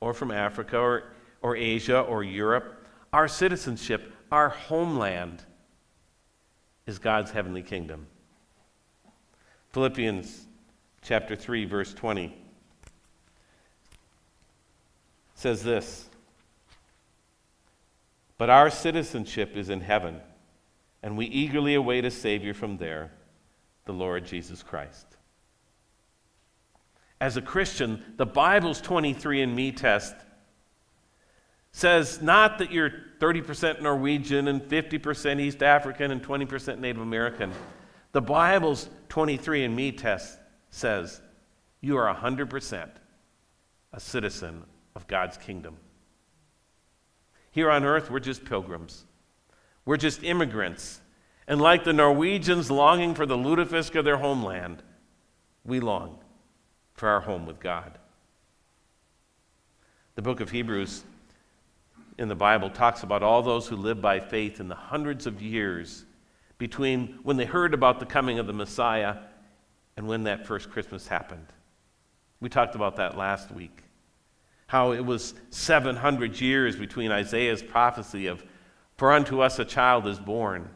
or 0.00 0.14
from 0.14 0.30
Africa, 0.30 0.78
or, 0.78 1.12
or 1.42 1.56
Asia, 1.56 2.00
or 2.00 2.24
Europe 2.24 2.78
our 3.12 3.28
citizenship, 3.28 4.12
our 4.30 4.48
homeland, 4.48 5.42
is 6.86 6.98
God's 6.98 7.30
heavenly 7.30 7.62
kingdom. 7.62 8.06
Philippians 9.70 10.46
chapter 11.02 11.36
3, 11.36 11.64
verse 11.64 11.94
20 11.94 12.36
says 15.34 15.62
this 15.62 16.08
But 18.38 18.48
our 18.48 18.70
citizenship 18.70 19.56
is 19.56 19.68
in 19.68 19.80
heaven, 19.80 20.20
and 21.02 21.16
we 21.16 21.26
eagerly 21.26 21.74
await 21.74 22.04
a 22.04 22.10
Savior 22.10 22.54
from 22.54 22.78
there, 22.78 23.12
the 23.84 23.92
Lord 23.92 24.24
Jesus 24.24 24.62
Christ. 24.62 25.06
As 27.20 27.36
a 27.36 27.42
Christian, 27.42 28.02
the 28.16 28.26
Bible's 28.26 28.82
23andMe 28.82 29.76
test 29.76 30.14
says 31.72 32.20
not 32.20 32.58
that 32.58 32.70
you're 32.70 32.92
30% 33.18 33.80
Norwegian 33.80 34.48
and 34.48 34.60
50% 34.62 35.40
East 35.40 35.62
African 35.62 36.10
and 36.10 36.22
20% 36.22 36.78
Native 36.78 37.02
American. 37.02 37.52
The 38.12 38.20
Bible's 38.20 38.88
23andMe 39.08 39.96
test 39.96 40.38
says 40.70 41.20
you 41.80 41.96
are 41.96 42.14
100% 42.14 42.88
a 43.92 44.00
citizen 44.00 44.64
of 44.94 45.06
God's 45.06 45.36
kingdom. 45.36 45.76
Here 47.50 47.70
on 47.70 47.84
earth, 47.84 48.10
we're 48.10 48.20
just 48.20 48.44
pilgrims. 48.44 49.04
We're 49.84 49.96
just 49.96 50.22
immigrants. 50.22 51.00
And 51.46 51.60
like 51.60 51.84
the 51.84 51.92
Norwegians 51.92 52.70
longing 52.70 53.14
for 53.14 53.26
the 53.26 53.36
lutefisk 53.36 53.98
of 53.98 54.04
their 54.04 54.16
homeland, 54.16 54.82
we 55.64 55.80
long 55.80 56.18
for 56.94 57.08
our 57.08 57.20
home 57.20 57.46
with 57.46 57.60
God. 57.60 57.98
The 60.14 60.22
book 60.22 60.40
of 60.40 60.50
Hebrews 60.50 61.04
in 62.18 62.28
the 62.28 62.34
Bible 62.34 62.70
talks 62.70 63.02
about 63.02 63.22
all 63.22 63.42
those 63.42 63.66
who 63.66 63.76
lived 63.76 64.02
by 64.02 64.20
faith 64.20 64.60
in 64.60 64.68
the 64.68 64.74
hundreds 64.74 65.26
of 65.26 65.42
years 65.42 66.04
between 66.58 67.18
when 67.22 67.36
they 67.36 67.44
heard 67.44 67.74
about 67.74 67.98
the 67.98 68.06
coming 68.06 68.38
of 68.38 68.46
the 68.46 68.52
Messiah 68.52 69.16
and 69.96 70.06
when 70.06 70.24
that 70.24 70.46
first 70.46 70.70
Christmas 70.70 71.08
happened. 71.08 71.46
We 72.40 72.48
talked 72.48 72.74
about 72.74 72.96
that 72.96 73.16
last 73.16 73.50
week. 73.50 73.82
How 74.66 74.92
it 74.92 75.04
was 75.04 75.34
700 75.50 76.40
years 76.40 76.76
between 76.76 77.12
Isaiah's 77.12 77.62
prophecy 77.62 78.26
of, 78.26 78.44
For 78.96 79.12
unto 79.12 79.40
us 79.40 79.58
a 79.58 79.64
child 79.64 80.06
is 80.06 80.18
born, 80.18 80.68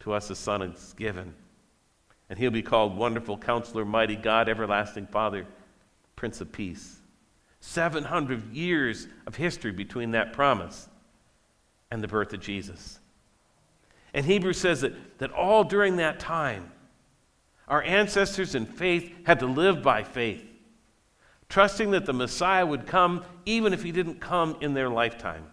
to 0.00 0.12
us 0.12 0.30
a 0.30 0.34
son 0.34 0.62
is 0.62 0.94
given. 0.96 1.34
And 2.30 2.38
he'll 2.38 2.50
be 2.50 2.62
called 2.62 2.96
Wonderful 2.96 3.38
Counselor, 3.38 3.84
Mighty 3.84 4.16
God, 4.16 4.48
Everlasting 4.48 5.06
Father, 5.08 5.46
Prince 6.16 6.40
of 6.40 6.50
Peace. 6.50 7.01
700 7.64 8.52
years 8.52 9.06
of 9.24 9.36
history 9.36 9.70
between 9.70 10.10
that 10.10 10.32
promise 10.32 10.88
and 11.92 12.02
the 12.02 12.08
birth 12.08 12.32
of 12.32 12.40
Jesus. 12.40 12.98
And 14.12 14.26
Hebrews 14.26 14.58
says 14.60 14.80
that, 14.80 15.18
that 15.18 15.30
all 15.30 15.62
during 15.62 15.96
that 15.96 16.18
time, 16.18 16.72
our 17.68 17.80
ancestors 17.84 18.56
in 18.56 18.66
faith 18.66 19.12
had 19.24 19.38
to 19.38 19.46
live 19.46 19.80
by 19.80 20.02
faith, 20.02 20.44
trusting 21.48 21.92
that 21.92 22.04
the 22.04 22.12
Messiah 22.12 22.66
would 22.66 22.84
come 22.84 23.24
even 23.46 23.72
if 23.72 23.84
he 23.84 23.92
didn't 23.92 24.20
come 24.20 24.56
in 24.60 24.74
their 24.74 24.90
lifetime. 24.90 25.44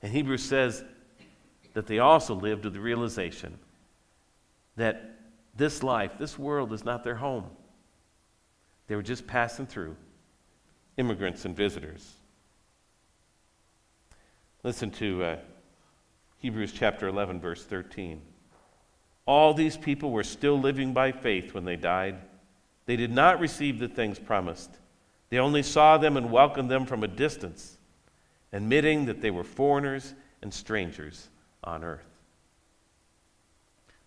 And 0.00 0.10
Hebrews 0.10 0.42
says 0.42 0.82
that 1.74 1.86
they 1.86 1.98
also 1.98 2.34
lived 2.34 2.64
with 2.64 2.72
the 2.72 2.80
realization 2.80 3.58
that 4.76 5.18
this 5.54 5.82
life, 5.82 6.12
this 6.18 6.38
world, 6.38 6.72
is 6.72 6.82
not 6.82 7.04
their 7.04 7.16
home. 7.16 7.44
They 8.86 8.96
were 8.96 9.02
just 9.02 9.26
passing 9.26 9.66
through 9.66 9.96
immigrants 11.00 11.46
and 11.46 11.56
visitors. 11.56 12.12
Listen 14.62 14.90
to 14.90 15.24
uh, 15.24 15.36
Hebrews 16.38 16.72
chapter 16.72 17.08
11, 17.08 17.40
verse 17.40 17.64
13. 17.64 18.20
All 19.26 19.54
these 19.54 19.78
people 19.78 20.10
were 20.10 20.22
still 20.22 20.60
living 20.60 20.92
by 20.92 21.10
faith 21.10 21.54
when 21.54 21.64
they 21.64 21.76
died. 21.76 22.18
They 22.84 22.96
did 22.96 23.10
not 23.10 23.40
receive 23.40 23.78
the 23.78 23.88
things 23.88 24.18
promised. 24.18 24.70
They 25.30 25.38
only 25.38 25.62
saw 25.62 25.96
them 25.96 26.18
and 26.18 26.30
welcomed 26.30 26.70
them 26.70 26.84
from 26.84 27.02
a 27.02 27.08
distance, 27.08 27.78
admitting 28.52 29.06
that 29.06 29.22
they 29.22 29.30
were 29.30 29.44
foreigners 29.44 30.14
and 30.42 30.52
strangers 30.52 31.28
on 31.64 31.82
earth. 31.82 32.04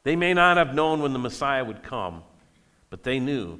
They 0.04 0.16
may 0.16 0.34
not 0.34 0.58
have 0.58 0.76
known 0.76 1.02
when 1.02 1.14
the 1.14 1.20
Messiah 1.20 1.66
would 1.66 1.82
come, 1.82 2.24
but 2.92 3.04
they 3.04 3.20
knew 3.20 3.60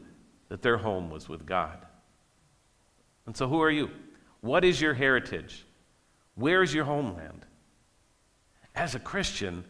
that 0.50 0.62
their 0.62 0.78
home 0.78 1.10
was 1.10 1.28
with 1.28 1.48
God. 1.48 1.84
And 3.25 3.36
so, 3.36 3.48
who 3.48 3.62
are 3.62 3.72
you? 3.72 3.89
What 4.42 4.65
is 4.65 4.82
your 4.82 4.94
heritage? 4.94 5.65
Where 6.36 6.63
is 6.63 6.74
your 6.74 6.86
homeland? 6.86 7.46
As 8.75 8.96
a 8.96 9.00
Christian, 9.00 9.63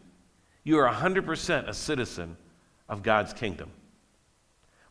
you 0.64 0.80
are 0.80 0.92
100% 0.92 1.68
a 1.68 1.74
citizen 1.74 2.38
of 2.88 3.04
God's 3.04 3.34
kingdom. 3.34 3.70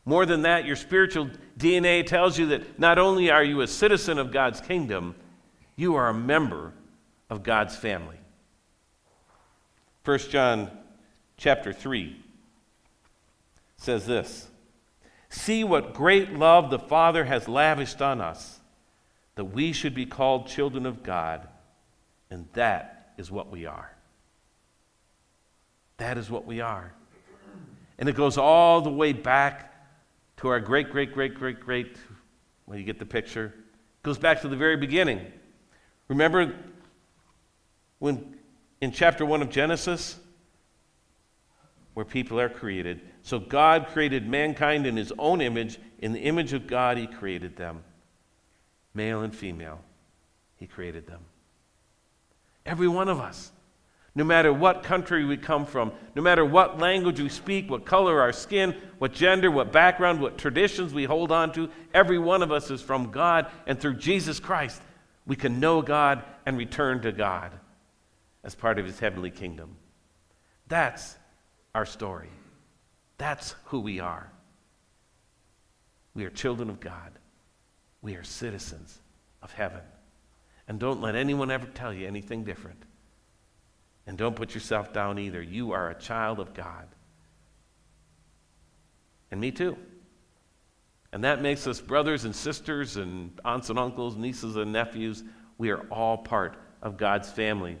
More 0.05 0.25
than 0.25 0.41
that, 0.43 0.65
your 0.65 0.75
spiritual 0.75 1.29
DNA 1.57 2.05
tells 2.05 2.37
you 2.37 2.47
that 2.47 2.77
not 2.79 2.99
only 2.99 3.31
are 3.31 3.43
you 3.43 3.61
a 3.61 3.67
citizen 3.67 4.17
of 4.17 4.31
God's 4.31 4.59
kingdom, 4.59 5.15
you 5.75 5.95
are 5.95 6.09
a 6.09 6.13
member 6.13 6.73
of 7.29 7.43
God's 7.43 7.75
family. 7.75 8.17
1 10.05 10.19
John 10.29 10.69
chapter 11.37 11.71
3 11.71 12.21
says 13.77 14.05
this 14.05 14.47
See 15.33 15.63
what 15.63 15.95
great 15.95 16.31
love 16.31 16.69
the 16.69 16.77
Father 16.77 17.25
has 17.25 17.47
lavished 17.47 18.03
on 18.03 18.21
us, 18.21 18.59
that 19.33 19.45
we 19.45 19.73
should 19.73 19.95
be 19.95 20.05
called 20.05 20.45
children 20.45 20.85
of 20.85 21.01
God, 21.01 21.47
and 22.29 22.47
that 22.53 23.13
is 23.17 23.31
what 23.31 23.49
we 23.49 23.65
are. 23.65 23.91
That 25.97 26.19
is 26.19 26.29
what 26.29 26.45
we 26.45 26.61
are. 26.61 26.93
And 27.97 28.07
it 28.07 28.15
goes 28.15 28.37
all 28.37 28.81
the 28.81 28.91
way 28.91 29.11
back 29.11 29.73
to 30.37 30.49
our 30.49 30.59
great, 30.59 30.91
great, 30.91 31.15
great, 31.15 31.33
great, 31.33 31.59
great, 31.59 31.97
well, 32.67 32.77
you 32.77 32.83
get 32.83 32.99
the 32.99 33.05
picture. 33.05 33.55
It 33.55 34.03
goes 34.03 34.19
back 34.19 34.41
to 34.41 34.47
the 34.47 34.55
very 34.55 34.77
beginning. 34.77 35.25
Remember 36.09 36.53
when 37.97 38.37
in 38.81 38.91
chapter 38.91 39.25
1 39.25 39.41
of 39.41 39.49
Genesis, 39.49 40.19
where 41.93 42.05
people 42.05 42.39
are 42.39 42.49
created. 42.49 43.01
So 43.21 43.39
God 43.39 43.87
created 43.87 44.27
mankind 44.27 44.85
in 44.85 44.97
his 44.97 45.13
own 45.17 45.41
image. 45.41 45.79
In 45.99 46.13
the 46.13 46.21
image 46.21 46.53
of 46.53 46.67
God, 46.67 46.97
he 46.97 47.07
created 47.07 47.55
them. 47.55 47.83
Male 48.93 49.21
and 49.21 49.35
female, 49.35 49.79
he 50.57 50.67
created 50.67 51.07
them. 51.07 51.21
Every 52.65 52.87
one 52.87 53.09
of 53.09 53.19
us. 53.19 53.51
No 54.15 54.23
matter 54.23 54.53
what 54.53 54.83
country 54.83 55.25
we 55.25 55.37
come 55.37 55.65
from, 55.65 55.91
no 56.15 56.21
matter 56.21 56.45
what 56.45 56.77
language 56.77 57.19
we 57.19 57.29
speak, 57.29 57.69
what 57.69 57.83
color 57.83 58.21
our 58.21 58.31
skin, 58.31 58.75
what 58.99 59.11
gender, 59.11 59.49
what 59.49 59.71
background, 59.71 60.21
what 60.21 60.37
traditions 60.37 60.93
we 60.93 61.05
hold 61.05 61.31
on 61.31 61.51
to, 61.53 61.69
every 61.95 62.19
one 62.19 62.43
of 62.43 62.51
us 62.51 62.69
is 62.69 62.79
from 62.79 63.09
God, 63.09 63.47
and 63.65 63.79
through 63.79 63.95
Jesus 63.95 64.39
Christ, 64.39 64.83
we 65.25 65.35
can 65.35 65.59
know 65.59 65.81
God 65.81 66.23
and 66.45 66.57
return 66.57 67.01
to 67.01 67.11
God 67.11 67.53
as 68.43 68.53
part 68.53 68.77
of 68.77 68.85
His 68.85 68.99
heavenly 68.99 69.31
kingdom. 69.31 69.77
That's 70.67 71.17
our 71.73 71.85
story. 71.85 72.29
That's 73.17 73.55
who 73.65 73.79
we 73.79 73.99
are. 73.99 74.29
We 76.15 76.25
are 76.25 76.29
children 76.29 76.69
of 76.69 76.79
God, 76.79 77.11
we 78.01 78.15
are 78.15 78.23
citizens 78.23 78.99
of 79.41 79.51
heaven. 79.51 79.81
And 80.67 80.79
don't 80.79 81.01
let 81.01 81.15
anyone 81.15 81.51
ever 81.51 81.65
tell 81.65 81.93
you 81.93 82.07
anything 82.07 82.43
different. 82.43 82.81
And 84.07 84.17
don't 84.17 84.35
put 84.35 84.53
yourself 84.53 84.93
down 84.93 85.19
either. 85.19 85.41
You 85.41 85.71
are 85.71 85.89
a 85.89 85.95
child 85.95 86.39
of 86.39 86.53
God. 86.53 86.87
And 89.31 89.41
me 89.41 89.51
too. 89.51 89.77
And 91.11 91.23
that 91.23 91.41
makes 91.41 91.67
us 91.67 91.81
brothers 91.81 92.25
and 92.25 92.35
sisters 92.35 92.97
and 92.97 93.31
aunts 93.43 93.69
and 93.69 93.77
uncles, 93.77 94.15
nieces 94.15 94.55
and 94.55 94.71
nephews. 94.71 95.23
We 95.57 95.69
are 95.69 95.81
all 95.91 96.17
part 96.17 96.55
of 96.81 96.97
God's 96.97 97.29
family. 97.29 97.77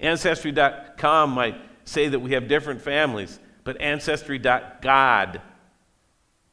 Ancestry.com 0.00 1.30
might 1.30 1.56
say 1.84 2.08
that 2.08 2.20
we 2.20 2.32
have 2.32 2.48
different 2.48 2.80
families, 2.80 3.38
but 3.64 3.80
Ancestry.God 3.80 5.40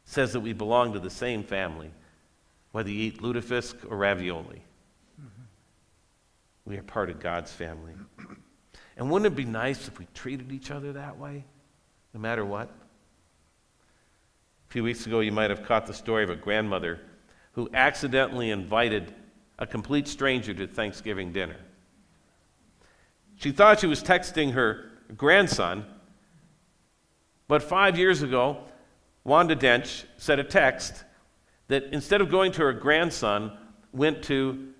says 0.06 0.34
that 0.34 0.40
we 0.40 0.54
belong 0.54 0.94
to 0.94 1.00
the 1.00 1.10
same 1.10 1.44
family, 1.44 1.92
whether 2.72 2.90
you 2.90 3.08
eat 3.08 3.22
lutefisk 3.22 3.76
or 3.90 3.98
ravioli. 3.98 4.62
Mm-hmm. 5.20 5.44
We 6.66 6.78
are 6.78 6.84
part 6.84 7.10
of 7.10 7.20
God's 7.20 7.52
family. 7.52 7.94
And 8.96 9.12
wouldn't 9.12 9.32
it 9.32 9.36
be 9.36 9.46
nice 9.46 9.88
if 9.88 10.00
we 10.00 10.08
treated 10.14 10.52
each 10.52 10.72
other 10.72 10.94
that 10.94 11.18
way, 11.18 11.46
no 12.14 12.20
matter 12.20 12.44
what? 12.44 12.70
A 14.70 14.74
few 14.74 14.84
weeks 14.84 15.06
ago, 15.06 15.20
you 15.20 15.32
might 15.32 15.50
have 15.50 15.64
caught 15.64 15.86
the 15.86 15.94
story 15.94 16.24
of 16.24 16.30
a 16.30 16.36
grandmother 16.36 17.00
who 17.54 17.70
accidentally 17.74 18.50
invited 18.52 19.14
a 19.60 19.68
complete 19.68 20.08
stranger 20.08 20.54
to 20.54 20.68
Thanksgiving 20.68 21.32
dinner. 21.32 21.58
She 23.38 23.52
thought 23.52 23.80
she 23.80 23.88
was 23.88 24.04
texting 24.04 24.54
her 24.54 24.87
grandson, 25.16 25.86
but 27.48 27.64
five 27.64 27.98
years 27.98 28.22
ago, 28.24 28.58
Wanda 29.24 29.56
Dench 29.56 30.06
sent 30.18 30.40
a 30.42 30.44
text 30.44 31.04
that 31.68 31.84
instead 31.92 32.22
of 32.22 32.30
going 32.30 32.52
to 32.54 32.62
her 32.64 32.74
grandson, 32.74 33.58
went 33.92 34.24
to 34.24 34.74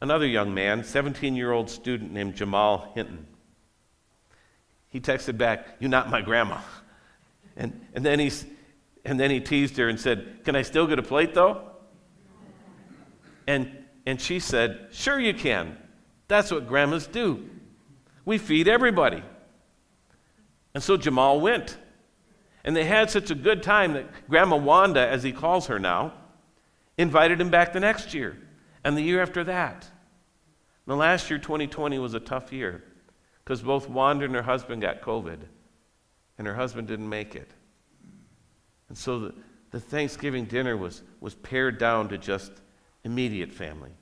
another 0.00 0.26
young 0.26 0.52
man, 0.54 0.84
17 0.84 1.34
year 1.36 1.52
old 1.52 1.68
student 1.68 2.12
named 2.12 2.34
Jamal 2.34 2.90
Hinton. 2.94 3.26
He 4.88 5.00
texted 5.00 5.38
back, 5.38 5.76
You're 5.78 5.90
not 5.90 6.10
my 6.10 6.20
grandma. 6.20 6.58
And, 7.56 7.78
and, 7.94 8.04
then 8.04 8.18
he, 8.18 8.30
and 9.04 9.18
then 9.18 9.30
he 9.30 9.40
teased 9.40 9.76
her 9.76 9.88
and 9.88 9.98
said, 9.98 10.44
Can 10.44 10.56
I 10.56 10.62
still 10.62 10.86
get 10.86 10.98
a 10.98 11.02
plate 11.02 11.34
though? 11.34 11.62
And, 13.46 13.70
and 14.06 14.20
she 14.20 14.40
said, 14.40 14.88
Sure 14.90 15.18
you 15.18 15.34
can. 15.34 15.76
That's 16.28 16.50
what 16.50 16.66
grandmas 16.66 17.06
do. 17.06 17.48
We 18.24 18.38
feed 18.38 18.68
everybody. 18.68 19.22
And 20.74 20.82
so 20.82 20.96
Jamal 20.96 21.40
went. 21.40 21.76
And 22.64 22.76
they 22.76 22.84
had 22.84 23.10
such 23.10 23.30
a 23.30 23.34
good 23.34 23.62
time 23.62 23.94
that 23.94 24.28
Grandma 24.28 24.56
Wanda, 24.56 25.06
as 25.06 25.22
he 25.22 25.32
calls 25.32 25.66
her 25.66 25.78
now, 25.78 26.12
invited 26.98 27.40
him 27.40 27.50
back 27.50 27.72
the 27.72 27.80
next 27.80 28.12
year 28.12 28.36
and 28.84 28.96
the 28.96 29.02
year 29.02 29.22
after 29.22 29.44
that. 29.44 29.86
The 30.86 30.96
last 30.96 31.30
year, 31.30 31.38
2020, 31.38 31.98
was 31.98 32.14
a 32.14 32.20
tough 32.20 32.52
year 32.52 32.84
because 33.44 33.62
both 33.62 33.88
Wanda 33.88 34.24
and 34.26 34.34
her 34.34 34.42
husband 34.42 34.82
got 34.82 35.00
COVID, 35.00 35.38
and 36.38 36.46
her 36.46 36.54
husband 36.54 36.88
didn't 36.88 37.08
make 37.08 37.34
it. 37.34 37.50
And 38.88 38.96
so 38.96 39.18
the, 39.18 39.34
the 39.70 39.80
Thanksgiving 39.80 40.44
dinner 40.44 40.76
was, 40.76 41.02
was 41.20 41.34
pared 41.34 41.78
down 41.78 42.08
to 42.08 42.18
just 42.18 42.52
immediate 43.04 43.52
family. 43.52 43.92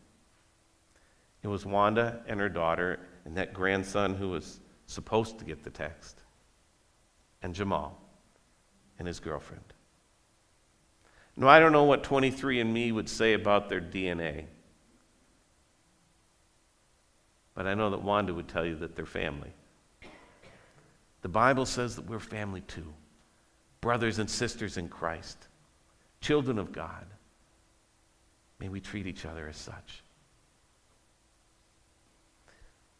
It 1.42 1.48
was 1.48 1.64
Wanda 1.64 2.22
and 2.26 2.40
her 2.40 2.48
daughter 2.48 3.00
and 3.28 3.36
that 3.36 3.52
grandson 3.52 4.14
who 4.14 4.30
was 4.30 4.58
supposed 4.86 5.38
to 5.38 5.44
get 5.44 5.62
the 5.62 5.68
text, 5.68 6.22
and 7.42 7.54
Jamal 7.54 8.00
and 8.98 9.06
his 9.06 9.20
girlfriend. 9.20 9.62
Now, 11.36 11.48
I 11.48 11.60
don't 11.60 11.72
know 11.72 11.84
what 11.84 12.02
23andMe 12.02 12.90
would 12.94 13.08
say 13.08 13.34
about 13.34 13.68
their 13.68 13.82
DNA. 13.82 14.46
But 17.54 17.66
I 17.66 17.74
know 17.74 17.90
that 17.90 18.02
Wanda 18.02 18.32
would 18.32 18.48
tell 18.48 18.64
you 18.64 18.76
that 18.76 18.96
they're 18.96 19.04
family. 19.04 19.52
The 21.20 21.28
Bible 21.28 21.66
says 21.66 21.96
that 21.96 22.06
we're 22.06 22.18
family 22.18 22.62
too 22.62 22.86
brothers 23.82 24.18
and 24.18 24.28
sisters 24.28 24.76
in 24.78 24.88
Christ, 24.88 25.36
children 26.20 26.58
of 26.58 26.72
God. 26.72 27.04
May 28.58 28.68
we 28.68 28.80
treat 28.80 29.06
each 29.06 29.24
other 29.24 29.48
as 29.48 29.56
such. 29.56 30.02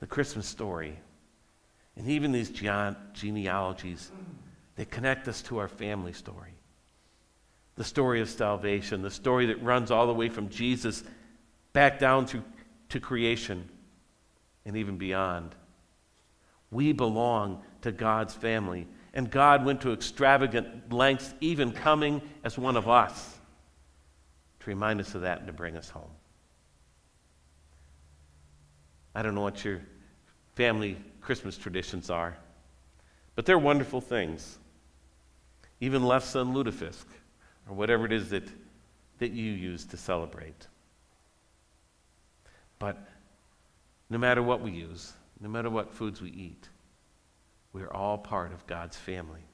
The 0.00 0.06
Christmas 0.06 0.46
story, 0.46 0.98
and 1.96 2.08
even 2.08 2.30
these 2.30 2.50
genealogies, 2.50 4.12
they 4.76 4.84
connect 4.84 5.26
us 5.26 5.42
to 5.42 5.58
our 5.58 5.68
family 5.68 6.12
story. 6.12 6.52
The 7.74 7.84
story 7.84 8.20
of 8.20 8.28
salvation, 8.28 9.02
the 9.02 9.11
story 9.11 9.46
that 9.46 9.62
runs 9.62 9.90
all 9.90 10.06
the 10.06 10.14
way 10.14 10.28
from 10.28 10.48
Jesus 10.48 11.02
back 11.72 11.98
down 11.98 12.26
to 12.88 13.00
creation 13.00 13.68
and 14.64 14.76
even 14.76 14.98
beyond. 14.98 15.54
We 16.70 16.92
belong 16.92 17.62
to 17.82 17.92
God's 17.92 18.34
family, 18.34 18.87
and 19.14 19.30
God 19.30 19.64
went 19.64 19.80
to 19.80 19.92
extravagant 19.92 20.92
lengths, 20.92 21.34
even 21.40 21.72
coming 21.72 22.20
as 22.44 22.58
one 22.58 22.76
of 22.76 22.88
us, 22.88 23.38
to 24.61 24.70
remind 24.70 25.00
us 25.00 25.14
of 25.14 25.22
that 25.22 25.38
and 25.38 25.46
to 25.46 25.52
bring 25.52 25.76
us 25.76 25.88
home. 25.88 26.11
I 29.14 29.22
don't 29.22 29.34
know 29.34 29.40
what 29.40 29.64
your 29.64 29.80
family 30.54 30.96
Christmas 31.20 31.56
traditions 31.56 32.10
are, 32.10 32.36
but 33.34 33.46
they're 33.46 33.58
wonderful 33.58 34.00
things. 34.00 34.58
Even 35.80 36.02
lefse 36.02 36.34
and 36.34 36.54
lutefisk, 36.54 37.06
or 37.68 37.74
whatever 37.74 38.04
it 38.06 38.12
is 38.12 38.30
that, 38.30 38.48
that 39.18 39.30
you 39.30 39.52
use 39.52 39.84
to 39.86 39.96
celebrate. 39.96 40.66
But 42.78 42.96
no 44.10 44.18
matter 44.18 44.42
what 44.42 44.60
we 44.60 44.70
use, 44.70 45.12
no 45.40 45.48
matter 45.48 45.70
what 45.70 45.92
foods 45.92 46.20
we 46.20 46.30
eat, 46.30 46.68
we're 47.72 47.92
all 47.92 48.18
part 48.18 48.52
of 48.52 48.66
God's 48.66 48.96
family, 48.96 49.44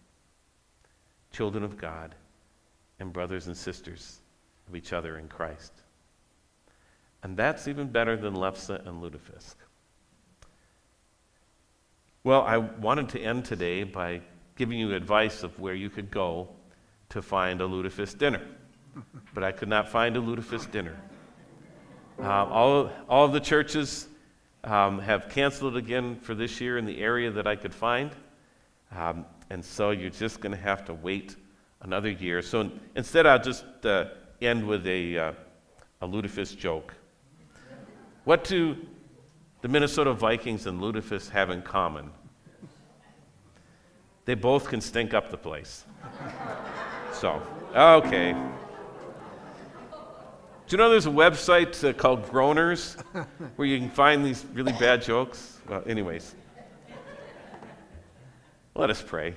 children 1.33 1.65
of 1.65 1.77
God, 1.77 2.15
and 3.01 3.13
brothers 3.13 3.47
and 3.49 3.57
sisters 3.57 4.21
of 4.69 4.77
each 4.77 4.93
other 4.93 5.19
in 5.19 5.29
Christ. 5.29 5.73
And 7.25 7.39
that's 7.39 7.67
even 7.67 7.89
better 7.89 8.19
than 8.19 8.35
Lefse 8.35 8.69
and 8.87 9.03
Lutefisk. 9.03 9.55
Well, 12.23 12.43
I 12.43 12.59
wanted 12.59 13.09
to 13.11 13.21
end 13.21 13.47
today 13.47 13.83
by 13.83 14.21
giving 14.57 14.79
you 14.79 14.95
advice 14.95 15.43
of 15.43 15.59
where 15.59 15.75
you 15.75 15.89
could 15.89 16.11
go 16.11 16.51
to 17.09 17.23
find 17.23 17.63
a 17.63 17.65
lutefisk 17.65 18.19
dinner. 18.19 18.43
but 19.35 19.43
I 19.43 19.53
could 19.53 19.69
not 19.69 19.89
find 19.89 20.17
a 20.19 20.21
lutefisk 20.21 20.71
dinner. 20.71 20.97
Uh, 22.21 22.45
all, 22.45 22.91
all 23.09 23.25
of 23.25 23.33
the 23.33 23.41
churches 23.41 24.07
um, 24.63 24.99
have 24.99 25.31
canceled 25.31 25.79
again 25.79 26.17
for 26.21 26.35
this 26.35 26.61
year 26.61 26.77
in 26.77 26.85
the 26.85 27.01
area 27.01 27.31
that 27.31 27.47
I 27.47 27.57
could 27.57 27.75
find. 27.75 28.11
Um, 28.95 29.25
and 29.49 29.65
so 29.65 29.93
you're 29.93 30.11
just 30.11 30.41
going 30.41 30.53
to 30.53 30.61
have 30.61 30.85
to 30.85 30.95
wait 30.95 31.37
another 31.81 32.11
year. 32.11 32.43
So 32.43 32.71
instead, 32.95 33.27
I'll 33.27 33.43
just 33.43 33.65
uh, 33.85 34.07
end 34.43 34.67
with 34.67 34.87
a, 34.87 35.19
uh, 35.19 35.33
a 36.03 36.07
lutefisk 36.07 36.59
joke. 36.59 36.95
What 38.25 38.45
do 38.45 38.77
the 39.61 39.69
Minnesota 39.69 40.13
Vikings 40.13 40.67
and 40.67 40.81
lutefisk 40.81 41.31
have 41.31 41.51
in 41.51 41.63
common? 41.63 42.11
They 44.25 44.35
both 44.35 44.69
can 44.69 44.81
stink 44.81 45.13
up 45.13 45.31
the 45.31 45.37
place. 45.37 45.85
so, 47.13 47.43
okay. 47.75 48.33
Do 50.67 50.77
you 50.77 50.79
know 50.79 50.89
there's 50.89 51.05
a 51.05 51.11
website 51.11 51.87
uh, 51.87 51.93
called 51.93 52.25
Groaners 52.31 52.99
where 53.57 53.69
you 53.69 53.79
can 53.79 53.91
find 53.91 54.25
these 54.25 54.47
really 54.55 54.73
bad 54.73 55.03
jokes? 55.03 55.59
Well, 55.69 55.83
anyways, 55.87 56.35
let 58.75 58.89
us 58.89 59.03
pray. 59.03 59.35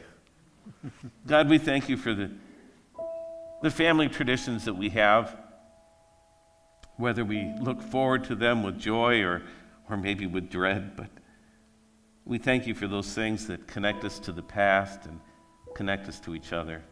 God, 1.27 1.49
we 1.49 1.57
thank 1.57 1.89
you 1.89 1.97
for 1.97 2.13
the, 2.13 2.31
the 3.61 3.69
family 3.69 4.07
traditions 4.07 4.63
that 4.63 4.75
we 4.75 4.87
have, 4.89 5.35
whether 6.97 7.23
we 7.23 7.53
look 7.61 7.81
forward 7.81 8.23
to 8.25 8.35
them 8.35 8.63
with 8.63 8.77
joy 8.77 9.21
or, 9.21 9.43
or 9.89 9.97
maybe 9.97 10.25
with 10.25 10.49
dread, 10.49 10.95
but 10.95 11.09
we 12.25 12.37
thank 12.37 12.67
you 12.67 12.73
for 12.73 12.87
those 12.87 13.13
things 13.13 13.47
that 13.47 13.67
connect 13.67 14.03
us 14.03 14.19
to 14.19 14.31
the 14.31 14.41
past 14.41 15.05
and 15.05 15.19
connect 15.75 16.09
us 16.09 16.19
to 16.19 16.35
each 16.35 16.51
other. 16.51 16.83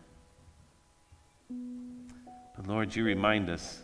But 2.56 2.68
Lord, 2.68 2.96
you 2.96 3.04
remind 3.04 3.50
us 3.50 3.82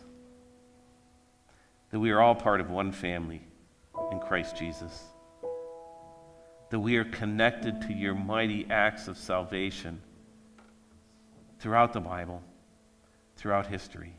that 1.90 2.00
we 2.00 2.10
are 2.10 2.20
all 2.20 2.34
part 2.34 2.60
of 2.60 2.70
one 2.70 2.90
family 2.90 3.42
in 4.10 4.18
Christ 4.20 4.56
Jesus, 4.56 5.02
that 6.70 6.78
we 6.78 6.96
are 6.96 7.04
connected 7.04 7.82
to 7.82 7.92
your 7.92 8.14
mighty 8.14 8.66
acts 8.70 9.08
of 9.08 9.18
salvation 9.18 10.00
throughout 11.58 11.92
the 11.92 12.00
Bible, 12.00 12.42
throughout 13.36 13.66
history, 13.66 14.14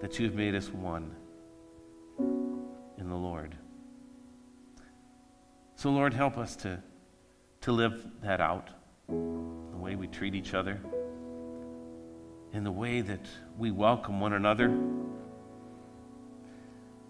that 0.00 0.18
you've 0.18 0.34
made 0.34 0.54
us 0.54 0.68
one 0.68 1.14
in 2.98 3.08
the 3.08 3.16
Lord. 3.16 3.54
So, 5.76 5.90
Lord, 5.90 6.12
help 6.14 6.36
us 6.36 6.56
to, 6.56 6.82
to 7.62 7.72
live 7.72 8.06
that 8.22 8.40
out, 8.40 8.70
the 9.08 9.76
way 9.76 9.96
we 9.96 10.06
treat 10.06 10.34
each 10.34 10.54
other, 10.54 10.80
in 12.52 12.64
the 12.64 12.72
way 12.72 13.00
that 13.00 13.26
we 13.58 13.70
welcome 13.70 14.20
one 14.20 14.32
another. 14.32 14.74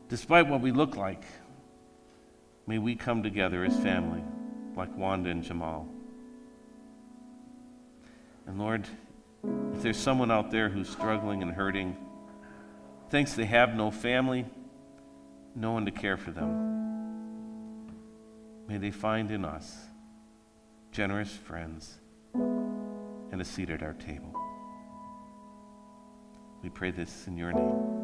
Despite 0.08 0.48
what 0.48 0.60
we 0.60 0.72
look 0.72 0.96
like, 0.96 1.24
may 2.66 2.78
we 2.78 2.96
come 2.96 3.22
together 3.22 3.64
as 3.64 3.76
family, 3.78 4.22
like 4.76 4.96
Wanda 4.96 5.30
and 5.30 5.42
Jamal. 5.42 5.88
And 8.46 8.58
Lord, 8.58 8.86
if 9.74 9.82
there's 9.82 9.96
someone 9.96 10.30
out 10.32 10.50
there 10.50 10.68
who's 10.68 10.88
struggling 10.88 11.42
and 11.42 11.52
hurting, 11.52 11.96
thinks 13.10 13.34
they 13.34 13.44
have 13.44 13.74
no 13.74 13.90
family, 13.90 14.46
no 15.54 15.72
one 15.72 15.84
to 15.84 15.90
care 15.90 16.16
for 16.16 16.30
them. 16.30 16.68
May 18.68 18.78
they 18.78 18.92
find 18.92 19.30
in 19.32 19.44
us 19.44 19.76
generous 20.92 21.32
friends 21.32 21.98
and 22.34 23.40
a 23.40 23.44
seat 23.44 23.68
at 23.68 23.82
our 23.82 23.94
table. 23.94 24.32
We 26.62 26.70
pray 26.70 26.92
this 26.92 27.26
in 27.26 27.36
your 27.36 27.52
name. 27.52 27.99